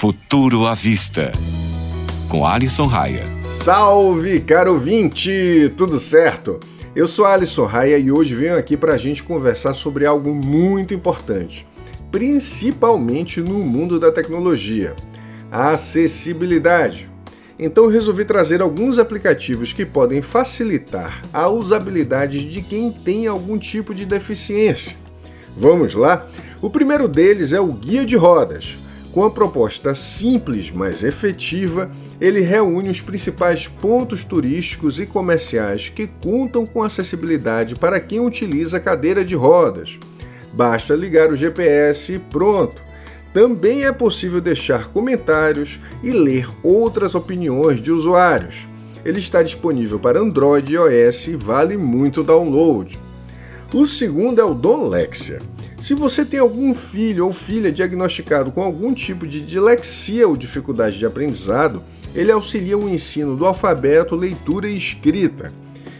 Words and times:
Futuro 0.00 0.66
à 0.66 0.72
Vista, 0.72 1.30
com 2.26 2.46
Alisson 2.46 2.86
Raia. 2.86 3.22
Salve, 3.42 4.40
caro 4.40 4.72
ouvinte! 4.72 5.70
Tudo 5.76 5.98
certo? 5.98 6.58
Eu 6.96 7.06
sou 7.06 7.26
Alisson 7.26 7.66
Raia 7.66 7.98
e 7.98 8.10
hoje 8.10 8.34
venho 8.34 8.56
aqui 8.56 8.78
para 8.78 8.94
a 8.94 8.96
gente 8.96 9.22
conversar 9.22 9.74
sobre 9.74 10.06
algo 10.06 10.34
muito 10.34 10.94
importante, 10.94 11.66
principalmente 12.10 13.42
no 13.42 13.58
mundo 13.58 14.00
da 14.00 14.10
tecnologia: 14.10 14.96
a 15.52 15.72
acessibilidade. 15.72 17.06
Então 17.58 17.86
resolvi 17.86 18.24
trazer 18.24 18.62
alguns 18.62 18.98
aplicativos 18.98 19.74
que 19.74 19.84
podem 19.84 20.22
facilitar 20.22 21.20
a 21.30 21.46
usabilidade 21.50 22.48
de 22.48 22.62
quem 22.62 22.90
tem 22.90 23.26
algum 23.26 23.58
tipo 23.58 23.94
de 23.94 24.06
deficiência. 24.06 24.96
Vamos 25.54 25.92
lá? 25.92 26.26
O 26.62 26.70
primeiro 26.70 27.06
deles 27.06 27.52
é 27.52 27.60
o 27.60 27.70
Guia 27.70 28.06
de 28.06 28.16
Rodas. 28.16 28.78
Com 29.12 29.24
a 29.24 29.30
proposta 29.30 29.92
simples, 29.92 30.70
mas 30.70 31.02
efetiva, 31.02 31.90
ele 32.20 32.40
reúne 32.40 32.90
os 32.90 33.00
principais 33.00 33.66
pontos 33.66 34.22
turísticos 34.22 35.00
e 35.00 35.06
comerciais 35.06 35.88
que 35.88 36.06
contam 36.06 36.64
com 36.64 36.82
acessibilidade 36.82 37.74
para 37.74 37.98
quem 37.98 38.20
utiliza 38.20 38.78
cadeira 38.78 39.24
de 39.24 39.34
rodas. 39.34 39.98
Basta 40.52 40.94
ligar 40.94 41.32
o 41.32 41.36
GPS 41.36 42.14
e 42.14 42.18
pronto! 42.18 42.82
Também 43.34 43.84
é 43.84 43.92
possível 43.92 44.40
deixar 44.40 44.88
comentários 44.88 45.80
e 46.02 46.10
ler 46.12 46.48
outras 46.62 47.14
opiniões 47.14 47.80
de 47.80 47.92
usuários. 47.92 48.68
Ele 49.04 49.18
está 49.18 49.42
disponível 49.42 49.98
para 49.98 50.20
Android 50.20 50.72
e 50.72 50.76
iOS 50.76 51.28
e 51.28 51.36
vale 51.36 51.76
muito 51.76 52.22
download. 52.22 52.98
O 53.72 53.86
segundo 53.86 54.40
é 54.40 54.44
o 54.44 54.52
Dom 54.52 54.88
Lexia. 54.88 55.38
Se 55.80 55.94
você 55.94 56.26
tem 56.26 56.38
algum 56.38 56.74
filho 56.74 57.24
ou 57.24 57.32
filha 57.32 57.72
diagnosticado 57.72 58.52
com 58.52 58.62
algum 58.62 58.92
tipo 58.92 59.26
de 59.26 59.40
dilexia 59.40 60.28
ou 60.28 60.36
dificuldade 60.36 60.98
de 60.98 61.06
aprendizado, 61.06 61.82
ele 62.14 62.30
auxilia 62.30 62.76
o 62.76 62.86
ensino 62.86 63.34
do 63.34 63.46
alfabeto, 63.46 64.14
leitura 64.14 64.68
e 64.68 64.76
escrita. 64.76 65.50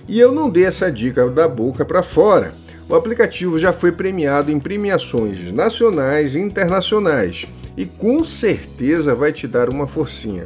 E 0.06 0.20
eu 0.20 0.33
não 0.33 0.50
dei 0.50 0.67
essa 0.67 0.92
dica 0.92 1.27
da 1.31 1.48
boca 1.48 1.83
para 1.83 2.03
fora. 2.03 2.53
O 2.91 2.95
aplicativo 2.95 3.59
já 3.59 3.72
foi 3.72 3.91
premiado 3.91 4.50
em 4.50 4.61
premiações 4.61 5.50
nacionais 5.50 6.34
e 6.34 6.41
internacionais 6.41 7.47
e 7.75 7.87
com 7.87 8.22
certeza 8.22 9.15
vai 9.15 9.33
te 9.33 9.48
dar 9.48 9.70
uma 9.70 9.87
forcinha. 9.87 10.44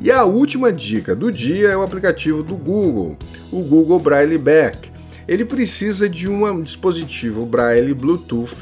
E 0.00 0.10
a 0.10 0.24
última 0.24 0.72
dica 0.72 1.14
do 1.14 1.30
dia 1.30 1.68
é 1.68 1.76
o 1.76 1.82
aplicativo 1.82 2.42
do 2.42 2.56
Google, 2.56 3.16
o 3.52 3.60
Google 3.60 4.00
Braille 4.00 4.36
Back 4.36 4.93
ele 5.26 5.44
precisa 5.44 6.08
de 6.08 6.28
um 6.28 6.60
dispositivo 6.60 7.46
Braille 7.46 7.94
Bluetooth, 7.94 8.54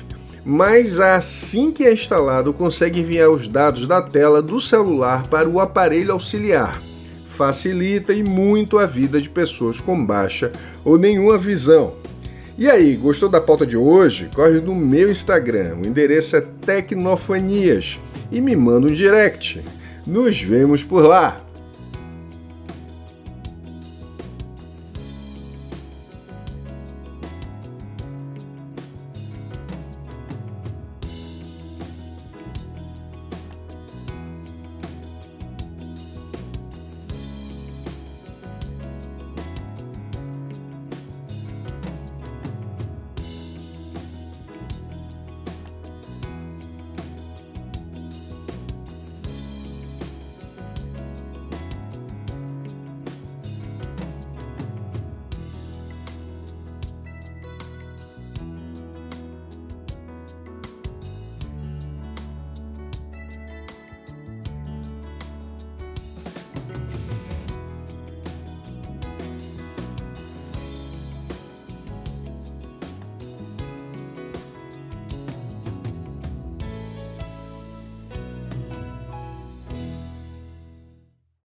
mas 0.45 0.99
assim 0.99 1.71
que 1.71 1.85
é 1.85 1.93
instalado 1.93 2.53
consegue 2.53 3.01
enviar 3.01 3.31
os 3.31 3.47
dados 3.47 3.87
da 3.87 4.03
tela 4.03 4.43
do 4.43 4.61
celular 4.61 5.29
para 5.29 5.49
o 5.49 5.61
aparelho 5.61 6.13
auxiliar. 6.13 6.81
Facilita 7.37 8.13
e 8.13 8.23
muito 8.23 8.79
a 8.79 8.87
vida 8.87 9.21
de 9.21 9.29
pessoas 9.29 9.81
com 9.81 10.05
baixa 10.05 10.53
ou 10.85 10.99
nenhuma 10.99 11.39
visão. 11.39 11.95
E 12.59 12.69
aí, 12.69 12.97
gostou 12.97 13.29
da 13.29 13.41
pauta 13.41 13.67
de 13.67 13.77
hoje? 13.77 14.29
Corre 14.35 14.61
no 14.61 14.75
meu 14.75 15.11
Instagram, 15.11 15.77
o 15.77 15.87
endereço 15.87 16.37
é 16.37 16.41
Tecnofanias 16.41 17.99
e 18.31 18.41
me 18.41 18.55
manda 18.55 18.87
um 18.87 18.93
direct. 18.93 19.61
Nos 20.07 20.41
vemos 20.41 20.85
por 20.85 21.07
lá! 21.07 21.41